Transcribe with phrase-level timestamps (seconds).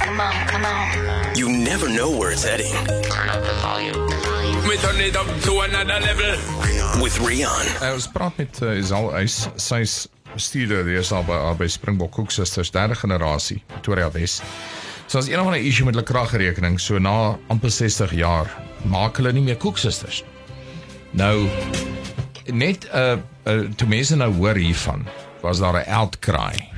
[0.00, 1.36] Come on, come on.
[1.36, 2.72] You never know where it's heading.
[4.68, 6.32] Me turn it up to another level.
[7.02, 7.66] With Rian.
[7.82, 12.30] Uh, ons praat met uh, Isal Eis, sy's bestuurder hier al by by Springbok Cook
[12.30, 14.40] Sisters derde generasie, Pretoria Wes.
[15.06, 18.48] So as een of ander issue met hulle kragrekening, so na amper 60 jaar,
[18.88, 20.22] maak hulle nie meer Cook Sisters.
[21.12, 21.48] Nou
[22.48, 25.06] net uh, uh toe mense nou hoor hiervan,
[25.42, 26.68] was daar 'n outcry.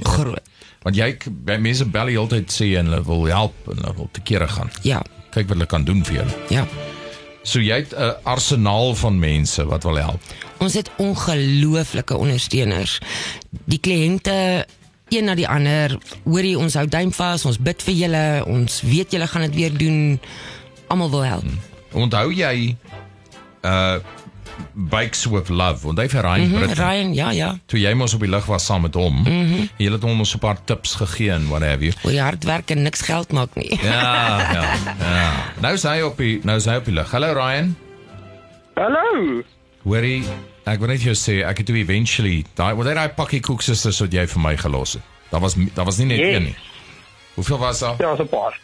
[0.00, 0.45] Groot.
[0.86, 3.94] Want jy by mense bel die hele tyd sê en hulle wil help en hulle
[3.96, 4.70] wil te kere gaan.
[4.86, 5.00] Ja.
[5.34, 6.26] Kyk wat hulle kan doen vir jou.
[6.54, 6.62] Ja.
[7.42, 10.22] So jy het 'n arsenaal van mense wat wil help.
[10.58, 12.98] Ons het ongelooflike ondersteuners.
[13.64, 14.66] Die kliënte
[15.08, 19.10] een na die ander, hoorie ons hou duim vas, ons bid vir julle, ons weet
[19.12, 20.20] julle gaan dit weer doen.
[20.86, 21.44] Almal wil help.
[21.92, 22.76] Onthou jy
[23.62, 23.98] uh
[24.74, 26.84] Bikes with Love, want hy vir Ryan Mm mm -hmm, Britton.
[26.84, 27.58] Ryan, ja ja.
[27.66, 29.68] Toe jy mos op die lug was saam met hom, mm -hmm.
[29.76, 31.92] jy het hom ons 'n paar tips gegee en what have you.
[32.02, 33.78] Hoe jy hard werk en niks geld maak nie.
[33.82, 35.32] Ja, ja, ja.
[35.60, 37.10] Nou is hy op die nou is hy op die lug.
[37.10, 37.76] Hallo Ryan.
[38.74, 39.42] Hallo.
[39.82, 40.24] Hoorie,
[40.64, 44.00] ek wil net jou sê ek het toe eventually daai wat daai pakkie koek susters
[44.00, 45.02] wat jy vir my gelos het.
[45.30, 46.34] Daar was daar was nie net Yes.
[46.36, 46.56] een nie.
[47.34, 47.94] Hoeveel was daar?
[47.98, 48.58] Ja, so 'n paar.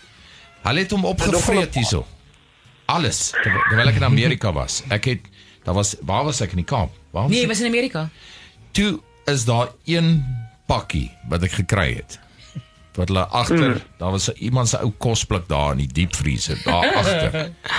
[0.63, 2.07] Hulle het hom opgevreet hierso.
[2.85, 4.83] Alles terwyl ek in Amerika was.
[4.89, 5.21] Ek het
[5.65, 6.91] daar was waar was ek in die Kaap?
[7.11, 7.49] Waar was Nee, ek?
[7.49, 8.09] was in Amerika.
[8.73, 10.25] toe is daar een
[10.67, 12.19] pakkie wat ek gekry het.
[12.95, 13.81] Wat hulle agter, mm.
[13.99, 17.33] daar was iemand se ou kosblik daar in die diepvriezer daar agter.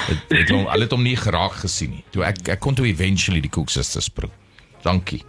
[0.08, 2.04] Het, het hom hulle het hom nie geraak gesien nie.
[2.10, 4.30] Toe ek ek kon toe eventually die Cook Sisters proe.
[4.82, 5.22] Dankie.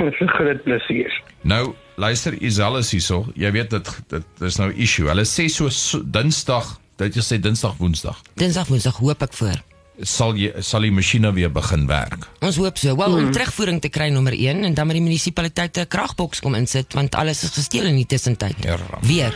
[0.00, 1.22] Dit is 'n groot plesier.
[1.42, 3.26] Nou, luister Isel is hierso.
[3.34, 5.08] Jy weet dit dit is nou issue.
[5.08, 9.60] Hulle sê so, so Dinsdag, dit jy sê Dinsdag Woensdag, Dinsdag Woensdag hoop ek voor.
[10.02, 12.28] Sal jy sal die masjiene weer begin werk.
[12.40, 12.96] Ons hoop so.
[12.96, 16.54] Wel om terugvoering te kry nommer 1 en dan met die munisipaliteit 'n kragboks kom
[16.54, 18.56] insit want alles is gesteel in die tussentyd.
[18.64, 18.76] Ja.
[19.02, 19.34] Weer.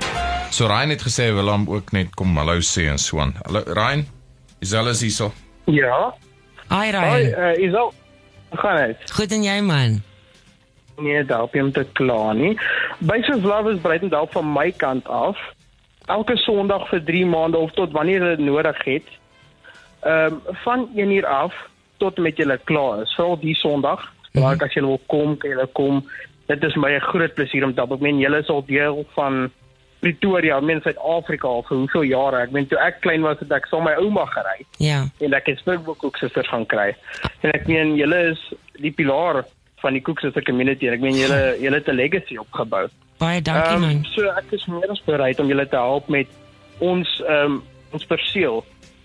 [0.50, 3.34] So Ryan het gesê wil hom ook net kom hallo sê en so aan.
[3.44, 4.06] Hallo Ryan.
[4.60, 5.32] Is hierso.
[5.66, 6.14] Ja.
[6.70, 7.56] Hi Hoi, Ryan.
[7.56, 7.92] uh, is al
[8.52, 9.12] gaan dit.
[9.12, 10.02] Goed en jy man?
[10.96, 12.58] Nee, daar op om te kla nie.
[12.98, 15.36] Basic Love is breed en dalk van my kant af.
[16.06, 19.08] Elke Sondag vir 3 maande of tot wanneer dit nodig het.
[20.04, 21.54] Ehm um, van 1 uur af
[21.98, 23.14] tot met julle klaar is.
[23.14, 24.12] Veral die Sondag.
[24.32, 24.62] Maar mm -hmm.
[24.66, 26.04] as jy wil kom, kan jy kom.
[26.46, 27.92] Dit is my 'n groot plesier om te help.
[27.92, 29.50] Ek meen julle is al deel van
[30.00, 32.42] Pretoria, ek meen Suid-Afrika al vir hoeveel jare.
[32.44, 35.06] Ek meen toe ek klein was het ek saam met my ouma gery Ja.
[35.20, 36.94] en ek het Springbok Cook Sisters gaan kry.
[37.40, 39.44] En ek meen julle is die pilaar
[39.80, 42.88] van die Cook Sister community en ek meen julle julle het 'n legacy opgebou.
[43.18, 44.04] Baie dankie Ehm, man.
[44.04, 46.26] so ek is meer as bereid om julle te help met
[46.80, 48.64] ons ehm um, ons perseel.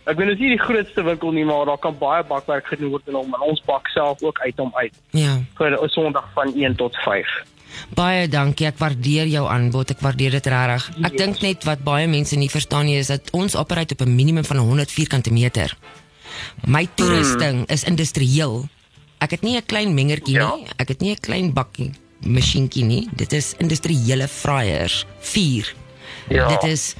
[0.09, 2.89] Ek weet dit is nie die grootste winkel nie, maar daar kan baie bakwerk gedoen
[2.95, 5.37] word en om en ons bak self ook uit om uit Ja.
[5.57, 7.27] vir 'n Sondag van 1 tot 5.
[7.93, 8.65] Baie dankie.
[8.67, 9.91] Ek waardeer jou aanbod.
[9.91, 10.89] Ek waardeer dit regtig.
[11.03, 14.15] Ek dink net wat baie mense nie verstaan nie is dat ons operate op 'n
[14.15, 15.77] minimum van 100 vierkante meter.
[16.67, 18.67] My toerusting is industrieel.
[19.19, 20.55] Ek het nie 'n klein mengertjie Ja.
[20.55, 20.65] nie.
[20.77, 21.91] Ek het nie 'n klein bakkie
[22.25, 23.07] masjienkie nie.
[23.15, 25.05] Dit is industriële fryers.
[25.19, 25.73] 4.
[26.29, 26.47] Ja.
[26.47, 26.95] Dit is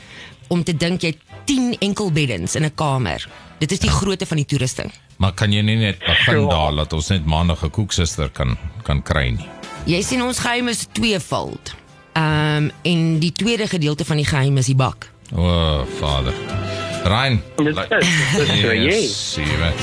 [0.47, 1.16] om te dink jy
[1.49, 3.27] het 10 enkelbeddens in 'n kamer.
[3.57, 4.91] Dit is die grootte van die toerusting.
[5.17, 6.49] Maar kan jy nie net begin Sure.
[6.49, 9.47] daar dat ons net maandag 'n koeksuster kan kan kry nie.
[9.85, 11.75] Jy sien ons geheim is tweefold.
[12.13, 15.11] Ehm um, en die tweede gedeelte van die geheim is die bak.
[15.35, 16.33] O, oh, Vader.
[17.03, 17.41] Ryan.
[17.55, 17.75] Dit is
[18.35, 19.73] dit is so jy.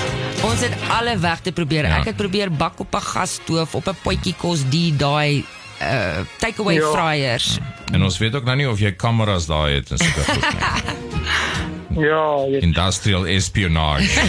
[0.43, 1.85] Ons het alle weg te probeer.
[1.85, 1.99] Ja.
[1.99, 5.45] Ek het probeer bak op 'n gasstoof, op 'n potjie kos, die daai
[5.83, 6.91] uh takeaway Ja.
[6.91, 7.59] fryers.
[7.93, 11.05] En ons weet ook nou nie of jy kameras daar het en so goed nie.
[11.97, 14.21] Ja, jy, Industrial espionage.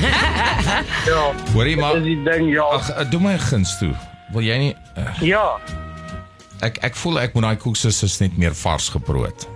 [1.11, 1.23] ja.
[1.53, 1.93] Hoorie maar.
[1.99, 2.63] Dis die ding, ja.
[2.63, 3.91] Ag, eh, doe my 'n guns toe.
[4.31, 5.57] Wil jy nie uh, Ja.
[6.61, 9.47] ek ek voel ek moet daai koeksusters net meer vars gebrood.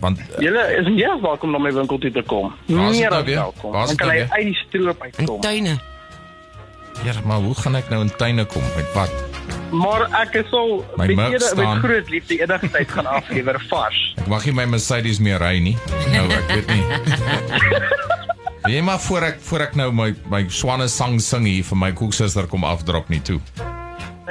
[0.00, 2.52] Want uh, Julle is meer welkom na my winkel toe te kom.
[2.66, 3.72] Meer nou as welkom.
[3.72, 4.30] Dan kan nou hy weer?
[4.30, 5.40] uit die stroop uitkom.
[5.40, 5.78] tuine.
[7.04, 9.33] ja, maar hoe gaan ek nou in tuine kom met wat?
[9.74, 14.00] Maar ek is al My met groot liefde enige tyd gaan aflewer vars.
[14.22, 15.76] Ek mag nie my Mercedes meer ry nie.
[16.14, 16.84] Nou ek weet nie.
[18.74, 21.90] Jy maar voor ek voor ek nou my my swanne sang sing hier vir my
[21.92, 23.40] koeksuster kom afdrop nie toe.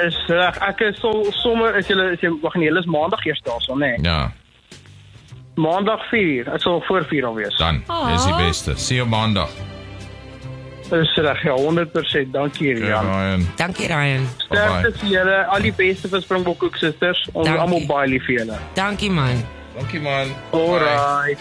[0.02, 0.58] Is reg.
[0.66, 3.78] Ek is so sommer is julle is jy wag nee, julle is maandag eers daarso,
[3.78, 3.98] nê?
[4.00, 4.08] Nee.
[4.10, 4.32] Ja,
[5.54, 6.48] Maandag 4.
[6.50, 7.58] Ek sal voor 4 al wees.
[7.62, 7.84] dan
[8.16, 8.74] is die beste.
[8.76, 9.52] See you maandag.
[10.92, 11.44] Is reg.
[11.44, 12.32] Ja, 100%.
[12.32, 13.06] Dankie, Rian.
[13.06, 13.48] Ryan.
[13.56, 14.28] Dankie Ryan.
[14.38, 15.46] Sterkte vir julle.
[15.48, 17.28] Al die beste vir Springbok Cook Sisters.
[17.34, 17.62] Ons is Dankie.
[17.62, 18.58] almal baie lief vir julle.
[18.76, 19.44] Dankie man.
[19.78, 20.28] Dankie man.
[20.52, 21.40] Alright.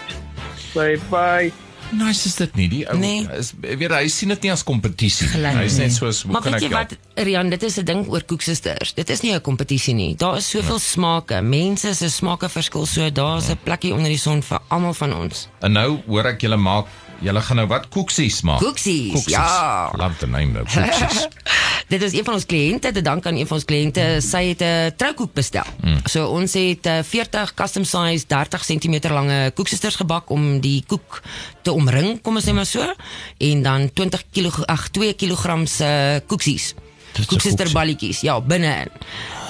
[0.74, 1.52] Bye bye.
[1.92, 2.68] nice is dit nie.
[2.68, 3.26] Die ou Nee.
[3.36, 5.26] is weet hy sien dit nie as kompetisie.
[5.34, 5.42] nie.
[5.44, 5.82] Hy is nie.
[5.86, 6.88] net soos hoe Maar kan weet ek jy help?
[7.14, 8.94] wat, Rian, dit is 'n ding oor koeksisters.
[8.94, 10.16] Dit is nie 'n kompetisie nie.
[10.16, 11.42] Daar is soveel smake.
[11.42, 13.10] Mense se smake verskil so.
[13.10, 15.48] Daar's 'n plekkie onder die son vir almal van ons.
[15.60, 16.86] En nou hoor ek julle maak
[17.22, 18.62] julle gaan nou wat koeksies maak.
[18.62, 19.90] Koeksies, ja.
[19.98, 20.66] Love the name though.
[20.66, 21.26] Koeksies.
[21.92, 24.04] Dit is een van ons kliënte, te dank aan een van ons kliënte.
[24.24, 25.66] Sy het 'n troukoek bestel.
[25.82, 26.00] Mm.
[26.08, 31.22] So ons het uh, 40 custom size 30 cm lange koeksisters gebak om die koek
[31.62, 32.94] te omring, kom ons sê maar so,
[33.38, 36.74] en dan 20 kg ag 2 kg se koeksies.
[37.12, 37.74] Koeksister koeksie.
[37.76, 38.88] balletjies, ja, binne-in.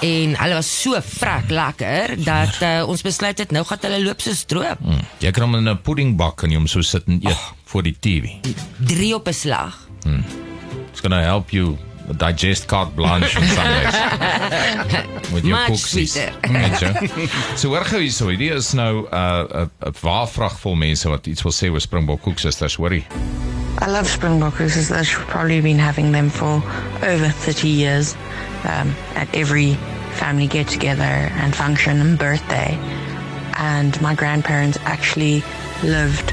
[0.02, 4.20] En hulle was so vrek lekker dat uh, ons besluit het nou gaan hulle loop
[4.20, 4.82] so stroop.
[4.82, 5.04] Mm.
[5.22, 7.52] Jy kan hom in 'n puddingbak en jy hom so sit en eet oh.
[7.70, 8.34] voor die TV.
[8.78, 9.88] Drie op 'n slag.
[10.90, 11.78] It's going to help you
[12.18, 13.94] digest carte blanche on Sundays.
[15.32, 16.12] Met jou Much koeksies.
[16.12, 16.34] sweeter.
[16.50, 17.28] Weet jy?
[17.56, 21.26] So hoor gou hierso, hierdie is nou 'n uh, 'n 'n waarvrag vol mense wat
[21.26, 23.06] iets wil sê oor Springbok koeksisters, hoorie.
[23.82, 24.92] I love Springbok Cruises.
[24.92, 26.62] I've probably been having them for
[27.02, 28.14] over 30 years
[28.62, 29.74] um, at every
[30.14, 32.78] family get together and function and birthday.
[33.58, 35.42] And my grandparents actually
[35.82, 36.32] lived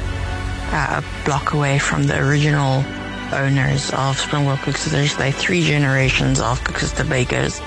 [0.71, 2.83] uh, a block away from the original
[3.33, 5.17] owners of Springbok Cruises.
[5.17, 7.59] They're three generations of Cooksister bakers.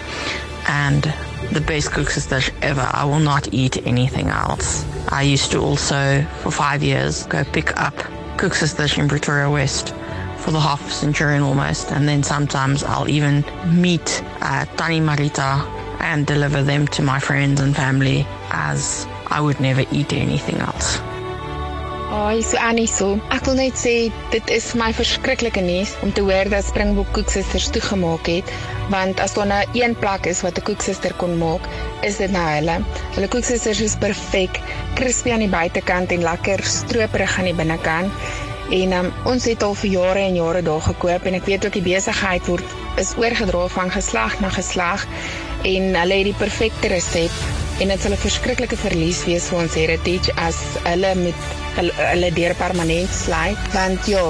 [0.69, 1.03] And
[1.51, 2.89] the best Cooksisters ever.
[2.89, 4.87] I will not eat anything else.
[5.09, 7.97] I used to also, for five years, go pick up
[8.37, 9.95] Cooksisters in Pretoria West
[10.39, 11.93] for the half centurion almost.
[11.93, 15.65] And then sometimes I'll even meet uh, Tani Marita
[16.01, 21.01] and deliver them to my friends and family as I would never eat anything else.
[22.13, 23.07] Hi, so Annie so.
[23.33, 23.93] Ek wil net sê
[24.35, 28.51] dit is vir my verskriklike nuus om te hoor dat Springbok Koeksisters toegemaak het,
[28.93, 31.65] want as daar nou een plek is wat 'n koeksister kon maak,
[32.11, 32.75] is dit nou hulle.
[33.17, 34.61] Hulle koeksisters is perfek,
[35.01, 38.13] crispy aan die buitekant en lekker stroperig aan die binnekant.
[38.83, 41.81] En um, ons het al vir jare en jare daar gekoop en ek weet ook
[41.81, 45.09] die besigheid word is oorgedra van geslag na geslag
[45.65, 49.75] en hulle het die perfekte resep en dit sal 'n verskriklike verlies wees vir ons
[49.75, 51.47] heritage as hulle met
[51.77, 54.23] hulle, hulle deur permanent sluit want ja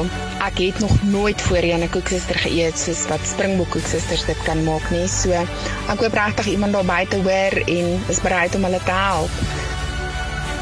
[0.46, 4.86] ek het nog nooit voorheen 'n koeksister geëet soos wat Springbok koeksisters dit kan maak
[4.90, 8.96] nie so ek hoop regtig iemand daar buite hoor en is bereid om hulle te
[8.96, 9.30] help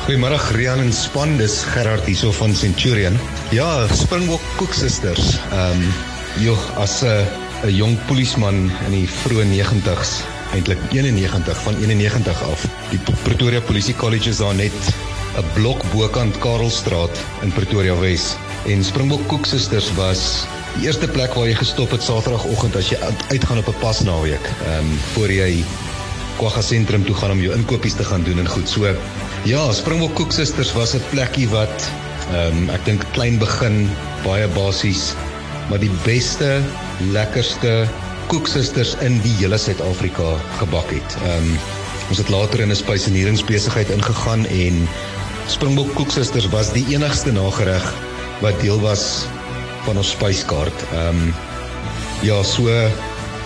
[0.00, 3.18] Goeiemôre Rian en span, dis Gerard hierso van Centurion.
[3.52, 5.38] Ja, Springbok Koeksisters.
[5.52, 5.92] Ehm um,
[6.42, 7.28] joh, as 'n
[7.64, 12.66] 'n jong polisieman in die vroeë 90's, eintlik 91 van 91 af.
[12.90, 14.72] Die Pretoria Polisie College is daar net
[15.38, 18.34] 'n blok bokant Karelstraat in Pretoria Wes.
[18.66, 20.44] En Springbok Koeksisters was
[20.76, 24.44] die eerste plek waar jy gestop het Saterdagoggend as jy uit- uitgaan op 'n pasnaweek.
[24.66, 25.64] Ehm um, voor jy
[26.36, 28.68] Kwagga sentrum toe gaan om jou inkopies te gaan doen en goed.
[28.68, 28.94] So
[29.44, 31.90] ja, Springbok Koeksisters was 'n plekkie wat
[32.32, 33.90] ehm um, ek dink klein begin,
[34.24, 35.14] baie basies,
[35.68, 36.60] maar die beste,
[37.12, 37.88] lekkerste
[38.30, 41.14] koeksisters in die hele Suid-Afrika gebak het.
[41.26, 41.54] Ehm um,
[42.10, 44.88] ons het later in 'n spyseneringsbesigheid ingegaan en
[45.46, 47.86] Springbok Koeksisters was die enigste nagereg
[48.40, 49.26] wat deel was
[49.86, 50.84] van ons spyskaart.
[50.92, 51.34] Ehm um,
[52.22, 52.70] ja, so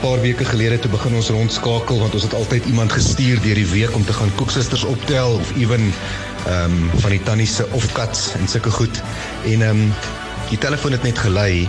[0.01, 3.71] paar weke gelede toe begin ons rondskakel want ons het altyd iemand gestuur deur die
[3.73, 5.93] week om te gaan koeksisters optel of ewen
[6.47, 9.03] ehm um, van die tannie se ofkats en sulke goed.
[9.45, 9.93] En ehm um,
[10.49, 11.69] die telefoon het net gelei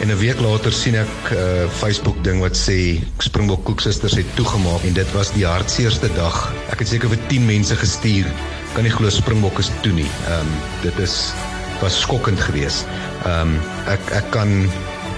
[0.00, 4.34] en 'n week later sien ek 'n uh, Facebook ding wat sê Springbok Koeksisters het
[4.34, 6.52] toegemaak en dit was die hartseerste dag.
[6.72, 8.26] Ek het seker vir 10 mense gestuur.
[8.74, 10.10] Kan nie glo Springbok is toe nie.
[10.28, 10.50] Ehm um,
[10.82, 11.32] dit is
[11.80, 12.86] was skokkend geweest.
[13.24, 14.70] Ehm um, ek ek kan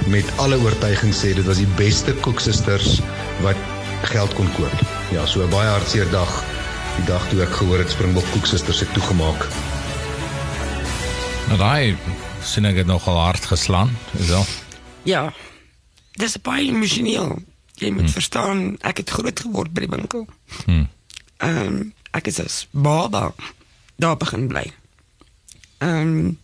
[0.07, 3.01] met alle oortuiging sê dit was die beste koeksisters
[3.43, 3.57] wat
[4.03, 4.77] geld kon koop.
[5.11, 6.33] Ja, so 'n baie hartseer dag
[6.97, 9.47] die dag toe ek gehoor het Springbok Koeksisters het toegemaak.
[11.49, 11.97] Nou daai
[12.43, 14.47] sien ek het nogal hard geslaan, is al.
[15.05, 15.33] Ja.
[16.13, 17.39] Dis baie emosioneel.
[17.75, 18.15] Jy moet hmm.
[18.15, 20.27] verstaan, ek het groot geword by die winkel.
[20.65, 20.89] Hmm.
[21.43, 21.83] Ehm um,
[22.13, 23.33] ek is as baba
[23.97, 24.67] daar begin bly.
[25.79, 26.39] Ehm um,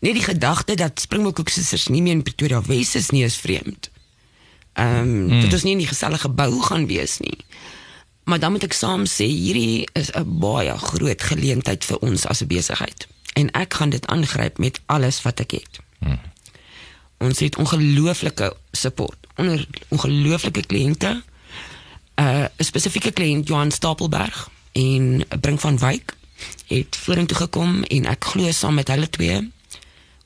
[0.00, 3.90] net die gedagte dat Springbok Koeksisters nie meer in Pretoria Wes is nie is vreemd.
[4.72, 5.40] Ehm um, mm.
[5.40, 7.38] dit is nie die gesellige gebou gaan wees nie.
[8.24, 12.42] Maar dan moet ek saam sê hierdie is 'n baie groot geleentheid vir ons as
[12.42, 15.80] 'n besigheid en ek gaan dit aangryp met alles wat ek het.
[15.98, 16.18] Mm.
[17.20, 21.22] Ons het ongelooflike support, onder ongelooflike kliënte.
[22.20, 26.16] Uh, 'n spesifieke kliënt Johan Stapelberg en Brink van Wyk
[26.66, 29.50] het vorentoe gekom en ek glo saam met hulle twee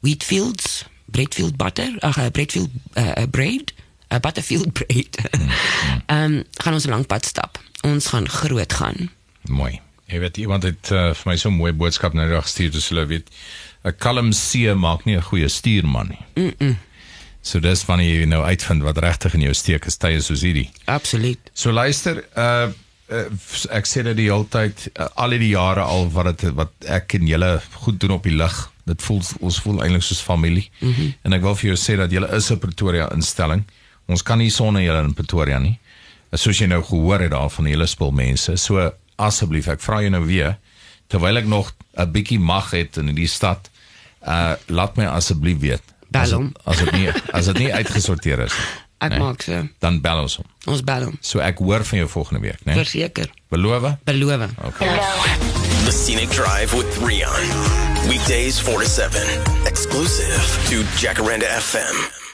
[0.01, 3.73] Wheatfields, Breadfield butter, ag uh, Breadfield uh, bread,
[4.09, 5.19] uh, Butterfield bread.
[6.07, 7.61] Ehm um, gaan ons 'n lang pad stap.
[7.81, 9.11] Ons gaan groot gaan.
[9.43, 9.81] Mooi.
[10.07, 12.89] Jy weet iemand het uh, vir my so 'n mooi boodskap nou reg gestuur dus
[12.89, 13.29] hulle weet
[13.85, 16.25] 'n kalm see maak nie 'n goeie stuurman nie.
[16.35, 16.55] Mm.
[16.59, 16.77] -mm.
[17.45, 20.71] So dis wanneer jy nou uitvind wat regtig in jou steek is tye soos hierdie.
[20.89, 21.51] Absoluut.
[21.53, 22.71] So luister, uh,
[23.13, 23.27] uh
[23.71, 27.19] ek sê dit die hele tyd uh, al die jare al wat dit wat ek
[27.19, 28.57] en julle goed doen op die lig.
[28.89, 30.71] Dit voel ons voel eintlik soos familie.
[30.81, 31.15] Mm -hmm.
[31.23, 33.65] En ek wil vir jou sê dat julle is 'n Pretoria instelling.
[34.07, 35.79] Ons kan nie sonder julle in Pretoria nie.
[36.33, 38.57] Soos jy nou gehoor het daar van hele spul mense.
[38.57, 40.57] So asseblief, ek vra jou nou weer
[41.09, 43.71] terwyl ek nog 'n bietjie mag het in die stad,
[44.27, 45.83] uh laat my asseblief weet.
[46.09, 46.53] Bel hom.
[46.65, 48.57] As dit nie as dit nie uitgesorteer is.
[49.05, 49.61] Ek nee, maak so.
[49.83, 50.47] Dan bel ons hom.
[50.71, 51.17] Ons bel hom.
[51.21, 52.73] So ek hoor van jou volgende week, né?
[52.73, 52.79] Nee?
[52.81, 53.29] Verseker.
[53.53, 53.91] Beloof?
[54.09, 54.55] Beloof.
[54.71, 54.95] Okay.
[55.85, 57.45] The Scenic Drive with Rion.
[58.09, 59.21] Weekdays 4 to 7.
[59.67, 60.41] Exclusive
[60.71, 62.34] to Jacaranda FM.